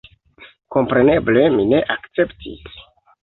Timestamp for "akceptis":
1.97-2.81